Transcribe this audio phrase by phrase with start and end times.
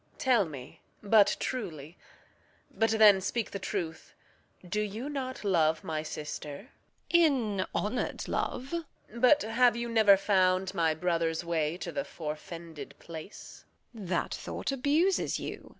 [0.17, 1.95] Tell me but truly
[2.71, 4.15] but then speak the truth
[4.67, 6.69] Do you not love my sister?
[7.11, 7.11] Edm.
[7.59, 8.71] In honour'd love.
[9.11, 9.21] Reg.
[9.21, 13.63] But have you never found my brother's way To the forfended place?
[13.95, 14.07] Edm.
[14.07, 15.69] That thought abuses you.